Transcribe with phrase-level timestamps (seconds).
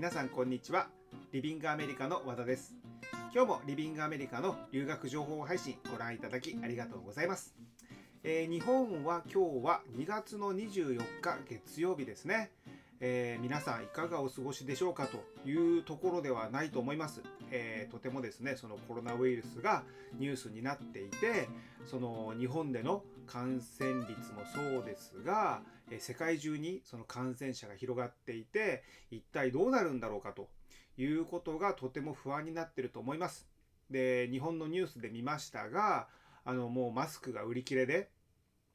[0.00, 0.88] 皆さんこんにちは。
[1.30, 2.74] リビングアメリカの和田です。
[3.34, 7.54] 今日もリビングアメリカの留学情報配信ご覧いただきありがとうございます、
[8.24, 12.50] えー日本は今日は2月の24日月曜日ですね、
[13.00, 17.20] えー皆さんいかがお過ごしでしょうかというところではないと思います、
[17.50, 19.82] えーとてもですねそのコロナウイルスが
[20.18, 21.50] ニュースになっていて
[21.84, 30.48] その日本での感染率もそうですが、え世界中にその感染者が広がっていて一体どうなるんだろうかと
[30.96, 33.48] いうことがとても不安になってると思います。
[33.88, 36.08] で日本のニュースで見ましたが
[36.44, 38.10] あのもうマスクが売り切れで、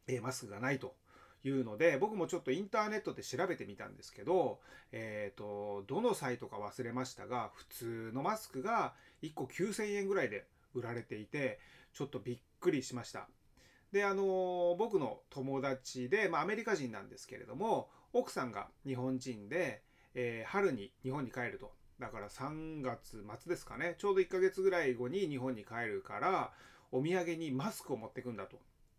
[0.07, 0.95] えマスクがないと。
[1.43, 11.59] いうので僕もちょっとインターネットで調べてみたんですけど、えー、とどのサイトか忘れましたが普通のマスクが1個9000円ぐらいで売られていて
[11.93, 13.29] ちょっとびっくりしました。
[13.95, 19.83] であの僕の友達で、まあ、アメリカ人なんですけれども奥さんが日本人で、
[20.15, 21.71] えー春に日本に帰ると。
[21.97, 23.95] だから3月末ですかね。
[23.97, 26.51] ちょうど1ヶ月ぐらい後に日本に帰るから
[26.91, 28.57] お土産にマスクを持ってくんだと。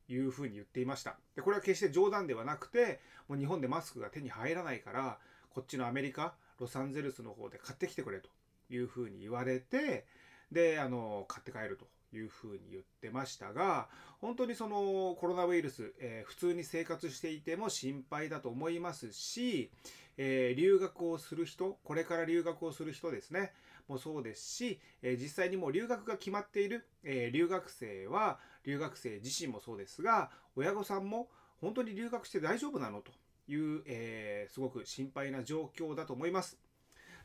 [0.08, 1.16] いうふうに言っていました。
[1.34, 5.18] でこれは決して冗談ではなくてもう日本でマスクが手に入らないから
[5.50, 8.30] こっちのアメリカロサンゼルスの方で買ってきてくれと
[8.70, 10.06] いうふうに言われて
[10.52, 11.86] であの買って帰ると。
[12.16, 13.88] いうふうに言ってましたが
[14.20, 19.70] 本当にそのコロナウイルス、えー普通に生活していても心配だと思いますし、
[20.16, 23.52] えー留学をする人これから留学をする人ですね
[23.88, 31.28] もそうですし、えー実際にもう留学が決まっている、え留学生は留学生自身もそうですが親御さんも
[31.60, 33.12] 本当に留学して大丈夫なのと
[33.48, 36.65] いう、えすごく心配な状況だと思います。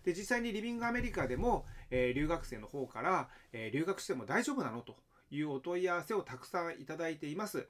[0.03, 4.95] で実際にリビングアメリカでも、え留学生の方から、え留学しても大丈夫なのと
[5.30, 7.67] いうお問い合わせをたくさんいただいています。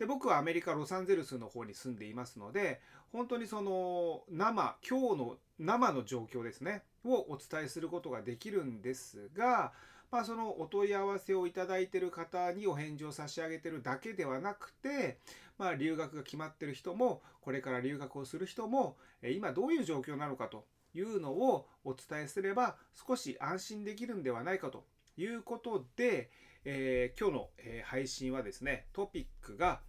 [0.00, 2.80] で僕はアメリカ・ロサンゼルスの方に住んでいますので
[3.12, 9.72] 本当にその生今日の生の状況ですねをお伝えすることができるんですが、
[10.10, 15.18] まあ、そのお問い合わせをいただいている方にお返事を差し上げてるだけではなくて、
[15.58, 20.64] まあ、留学が決まってる人もこれから留学をする人も今どういう状況なのかと
[20.94, 24.84] いうのをお伝えすれば少し安心できるんではないかと
[25.16, 26.30] いうことで、
[26.64, 29.80] えー今日の、えー配信はですねトピックが、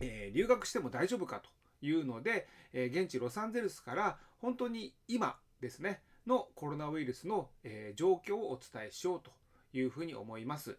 [0.00, 1.50] えー留学しても大丈夫かと
[1.86, 9.30] いうので、えー現地ロサンゼルスから本当に今ですねのコロナウイルスの、えー状況をお伝えしようと
[9.72, 10.78] いうふうに思います。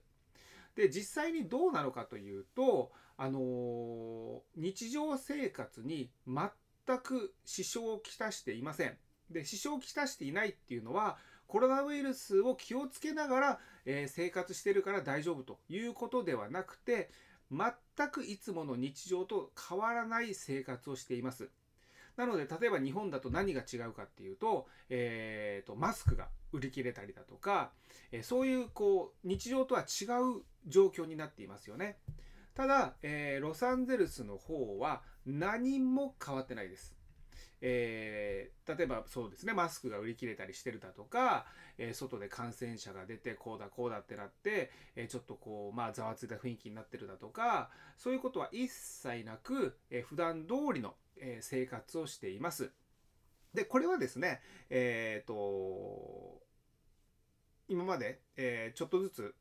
[0.76, 8.98] で実際にどうなのかというと、あの日常生活に全く支障をきたしていません。
[9.30, 17.12] で支障をきたしていないっていうのはコロナウイルスを気をつけながら、えー生活してるから大丈夫ということではなくて
[17.52, 17.72] 全
[18.10, 21.50] くいつもの日常と変わらない生活をしています。
[22.18, 27.72] なので例えば日本だと何が違うかっていうと,、えーとマスクが売り切れたりだとか、
[28.12, 30.06] えーそういうこう日常とは違
[30.40, 31.98] う状況になっていますよね。
[32.56, 36.96] ただ、えーロサンゼルスの方は何も変わってないです。
[37.62, 41.46] えー例えばそうですねマスクが売り切れたりしてるだとか、
[41.78, 52.72] えー外で感染者が出てこうだこうだってなって、えーちょっとこうまあざわついた雰囲気になってるだとかそういうことは一切なく、えー普段通りの、え生活をしています。
[53.54, 56.42] でこれはですねえっ、と
[57.68, 59.36] 今まで、えちょっとずつ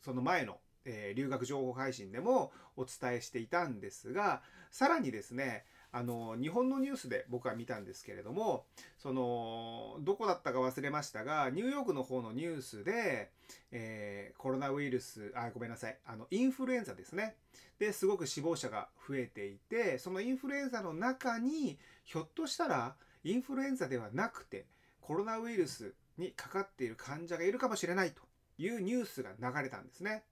[0.00, 8.64] その前の、え留学情報配信でもお伝えしていたんですがさらにですねあの日本のニュースで僕は見たんですけれども
[8.98, 13.30] そのどこだったか忘れましたがニューヨークの方のニュースで、
[13.72, 17.34] えーコロナウイルスあごめんなさいあのインフルエンザですね
[17.78, 22.94] ですごく死亡者が増えていてそのインフルエンザの中にひょっとしたら
[23.24, 24.66] インフルエンザではなくて
[25.00, 28.22] コロナウイルスにかかっている患者がいるかもしれないと
[28.58, 30.22] いうニュースが流れたんですね。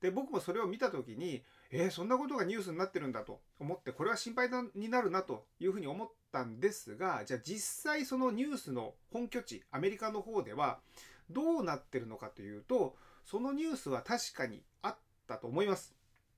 [0.00, 10.80] で僕もそれを見た時にえーそんなことがニュースになってるんだと思ってこれは心配になるなというふうに思ったんですがじゃあ実際そのニュースの本拠地アメリカの方では
[11.30, 14.96] どうなってるのかというとそのニュースは確かにあっ
[15.28, 15.94] たと思います。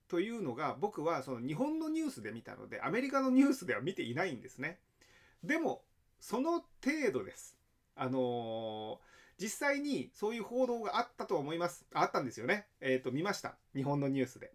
[0.08, 4.78] というのが僕はその日本のニュースで見たのでアメリカのニュースでは見ていないんですね。
[5.42, 5.82] でも
[6.20, 7.56] その程度です。
[7.96, 11.84] あのー実際にそういう報道があったと思います。
[11.92, 12.66] あったんですよね。
[12.80, 13.56] えっ、と見ました。
[13.74, 14.52] 日本のニュースで。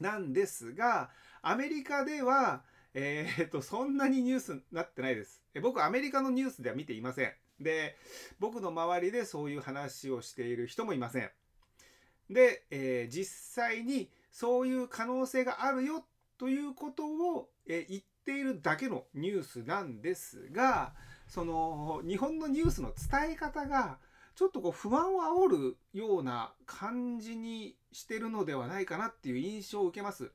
[0.00, 1.10] なんですが
[1.42, 2.62] アメリカでは
[2.94, 5.42] えー、とそんなにニュースになってないです。
[5.54, 7.32] え僕アメリカのニュースでは見ていません。
[7.58, 7.96] で
[8.38, 11.30] 僕の周りでそういう話をしている人もいません。
[12.30, 16.04] で、えー実際にそういう可能性があるよ
[16.38, 20.92] ということを、えー言っているだけのニュースなんですが
[21.26, 23.98] その日本のニュースの伝え方が
[24.36, 30.30] ちょっとこう不安を煽るような感じにしてるのではないかなっていう印象を受けます。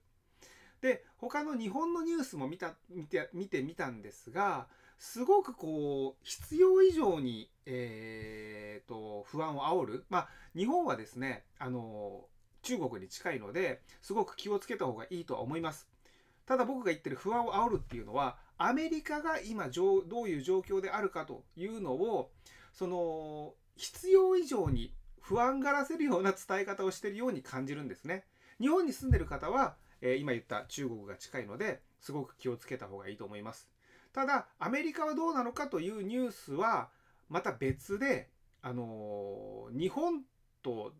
[0.81, 4.67] で他の日本のニュースも見た見て見てみたんですが
[4.99, 12.25] すごくこう必要以上に、えーと、不安を煽る、まあ、日本はですねあの
[12.63, 15.87] 中国に近いのですごく気をつけた方がいいとは思います。
[16.45, 22.31] ただ僕が言ってる不安を煽るっていうのはアメリカが今どういう状況であるかというのを
[22.73, 24.93] その必要以上に
[25.27, 28.23] 不安がらせるような伝え方をしているように感じるんですね。
[28.61, 33.67] 日本に住んでる方は、えー、今言った中国が近いのですごく気をつけた方がいいと思います。
[34.13, 36.87] ただアメリカはどうなのかというニュースは
[37.27, 38.29] また別で、
[38.61, 40.21] あのー、日本
[40.63, 40.93] と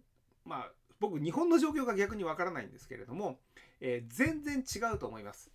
[0.43, 3.39] まあ僕日本の状況が逆にわからないんですけれども、
[3.79, 5.51] えー、全然違うと思います。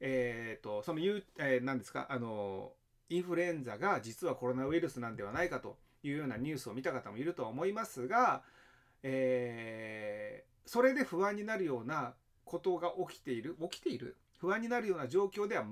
[0.00, 2.72] えっ、ー、とその言う、えー、何ですかあの
[3.08, 8.42] インフルエンザが実はコロナウイルスなんではないかというようなニュースを見た方もいるとは思いますが、
[9.02, 12.14] えー、それで不安になるような
[12.44, 15.64] ことが起きている起きている不安になるような状況では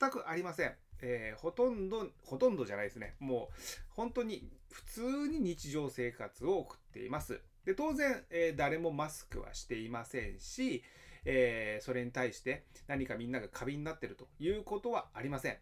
[0.00, 0.74] 全くありません。
[1.00, 3.14] えー、ほとんど、ほとんどじゃないですね。
[3.20, 3.54] もう、
[3.90, 7.40] 本当に普通に日常生活を送っています。
[7.64, 10.82] で、当然、えー、誰もマスクはしていませんし、
[11.24, 15.58] えー、それに対して何かみんなが過敏になってるということはありません。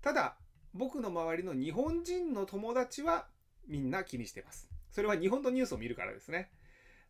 [0.00, 0.36] ただ、
[0.74, 3.26] 僕の周りの日本人の友達は
[3.68, 4.68] みんな気にしてます。
[4.90, 6.50] それは日本のニュースを見るからですね。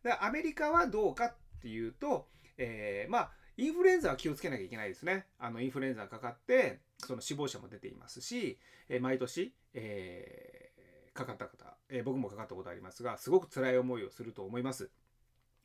[0.03, 2.27] でアメリカはどうかっていうと、
[2.57, 5.27] えー、まあ、インフルエンザは気をつけなきゃいけないですね。
[5.39, 8.57] あの、インフルエンザがかかって、その死亡者も出ていますし、
[8.89, 14.89] えー、毎年、えー、かかった方、えー、僕もかかったことありますが、すごく辛い思いをすると思います。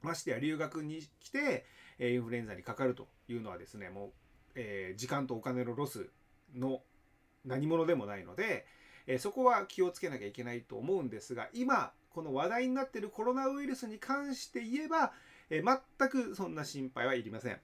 [0.02, 1.66] ましてや留学に来て、
[1.98, 4.10] えインフルエンザにかかるというのはですね、もう、
[4.54, 6.08] え時間とお金のロス
[6.54, 6.82] の
[7.44, 8.66] 何者でもないので、
[9.08, 15.12] えそこは気をつけなきゃいけないと思うんですが、今、この話題になっているコロナウイルスに関して言えば、
[15.50, 17.58] え全くそんな心配はいりません。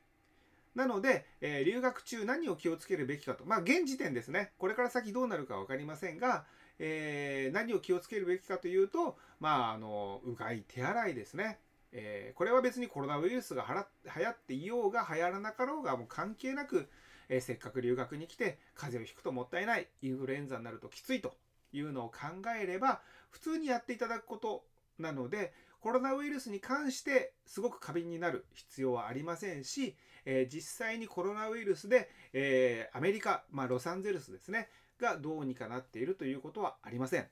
[0.74, 3.44] なので、え、留学中何を気をつけるべきかと。
[3.44, 4.52] まあ、現時点ですね。
[4.58, 6.46] これから先どうなるか分かりませんが、
[6.78, 11.58] えー、何を気をつけるべきかというと、まあ、あの、うがい、手洗いですね。
[11.92, 16.88] えー、これは別にコロナウイルスが流行っていようが流行らなかろうがもう関係なく、
[17.28, 21.34] えー、せっかく留学に来て風邪をひくともったいない、インフルエンザになるときついと
[21.72, 22.16] いうのを考
[22.60, 23.00] えれば、
[23.30, 24.64] 普通にやっていただくこと
[24.98, 37.26] なので、コロナウイルスに関してすごく過敏になる必要はありませんし、えー、実際にコロナウイルスで、えー、アメリカ、まあ、ロサンゼルスですね、がどうにかなっているということはありません。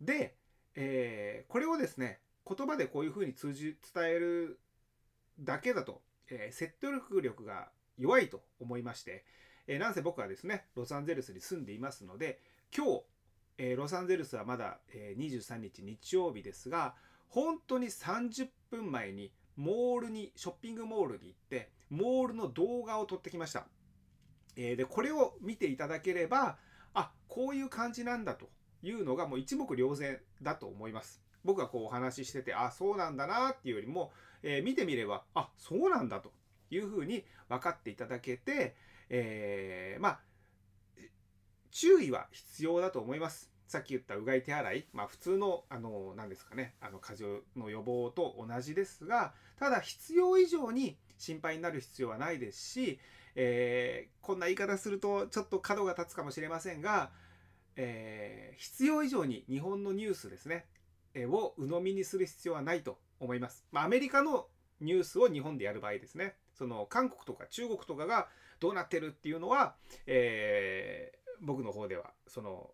[0.00, 0.36] で、
[0.74, 4.58] えー、これをですね、言葉でこういうふうに通じ伝える
[5.38, 6.00] だけだと、
[6.30, 9.24] え、説得力が弱いと思いまして、
[9.66, 12.40] えー、なんせ僕はですね、ロサンゼルスに住んでいますので、
[12.76, 13.02] 今日、
[13.58, 16.94] えー、ロサンゼルスはまだ、えー、23日日曜日ですが、
[17.28, 23.66] 本当に30分前にモールに、ショッピングモールに行って、モールの動画を撮ってきました。
[24.56, 26.58] えー、で、これを見ていただければ、
[26.94, 28.48] あ、こういう感じなんだと
[28.82, 31.22] いうのがもう一目瞭然だと思います。
[31.44, 34.12] 僕がこうお話ししてて、あ、そうなんだなっていうよりも、
[34.42, 36.32] えー、見てみれば、あ、そうなんだと
[36.74, 38.74] いうふうに分かっていただけて、
[39.08, 40.20] えー、まあ、
[41.70, 43.50] 注意は必要だと思います。
[43.66, 52.98] さっき言ったうがい手洗い、まあ普通の、あの、何ですかね、あの、風邪の予防と同じですが、ただ必要以上に心配になる必要はないですし、
[53.34, 57.10] えー、こんな言い方するとちょっと角が立つかもしれませんが、
[57.76, 60.66] えー、必要以上に日本のニュースですね、
[61.14, 63.64] えー、を鵜呑みにする必要はないと思います。
[63.72, 64.48] まあ、アメリカの
[64.80, 66.34] ニュースを日本でやる場合ですね。
[66.62, 68.28] その韓国とか中国とかが
[68.60, 69.74] どうなってるっていうのは、
[70.06, 72.70] えー、僕の方ではその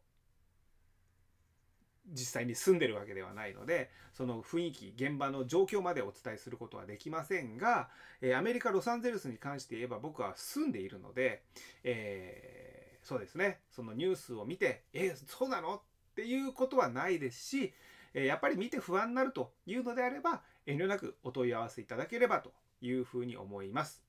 [2.06, 7.88] 実際に住んでるわけではないのでその雰囲気現場の状況までお伝えすることはできませんが、
[8.20, 11.44] えアメリカ・ロサンゼルスに関して言えば僕は住んでいるので、
[11.82, 13.60] えー、そうですね。
[13.70, 15.76] そのニュースを見てえー、そうなの？
[15.76, 15.80] っ
[16.14, 17.72] ていうことはないですし、
[18.12, 24.02] えやっぱり見て不安になるというのであれば遠慮なくお問い合わせいただければというふうに思います。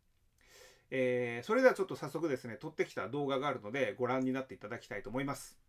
[0.91, 5.68] えー、それではちょっと早速ですね撮ってきた動画があるのでご覧になっていただきたいと思います。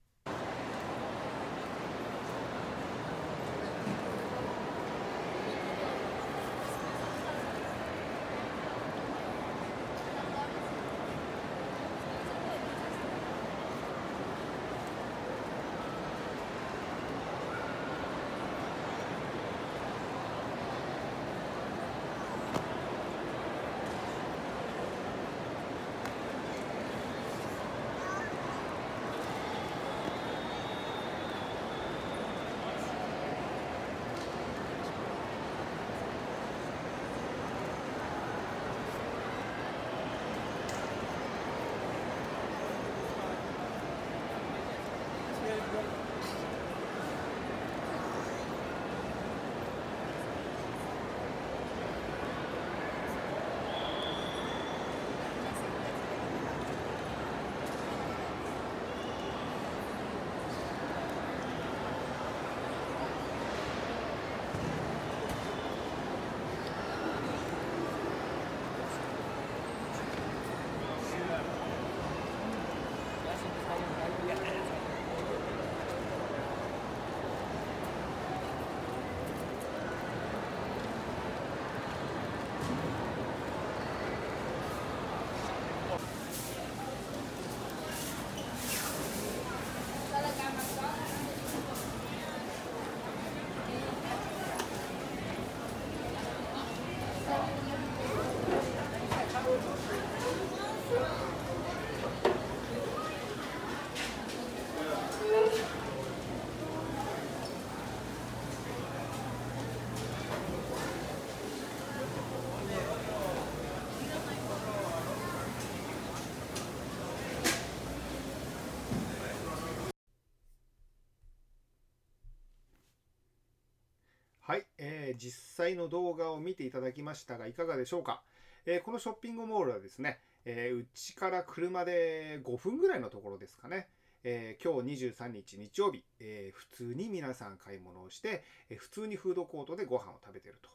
[125.10, 128.22] え実際の動画を見ていただきましたがいかがでしょうか、
[128.64, 133.88] えこのショッピングモールはですねえーうちから車で5分ぐらいのところですかね、
[134.22, 140.70] えー今日23日日曜日、えー普通に皆さん買い物をして、えー普通にフードコートでご飯を食べてると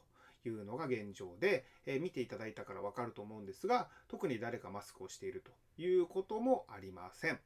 [0.48, 7.40] いうのが現状で、え見ていただいたからわかると思うんですが特に誰かマスクをしているということもありません。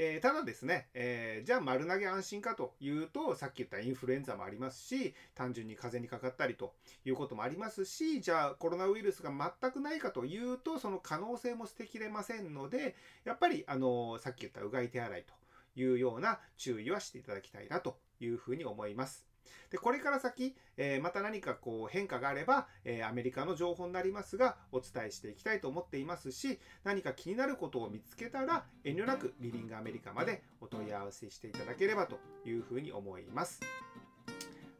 [0.00, 6.72] えーただですね、えーじゃあ丸投げ安心かというとさっき言ったインフルエンザもありますし単純に風邪にかかったりと
[7.04, 15.34] いうこともありますしじゃあコロナウイルスが全くないかというとその可能性も捨てきれませんのでやっぱりあのさっき言ったうがい手洗いと
[15.80, 19.27] いうような注意はしていただきたいなというふうに思います。
[19.70, 33.60] でこれから先、えーまた何かこう変化があれば、えーアメリカの情報になりますがお伝えしていきたいと思っていますし何か気になることを見つけたら遠慮なくリビングアメリカまでお問い合わせしていただければというふうに思います。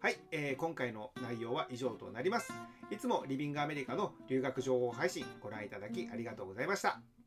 [0.00, 2.52] はい、えー今回の内容は以上となります。
[2.90, 7.17] いつもリビングアメリカの留学情報配信ご覧いただきありがとうございました。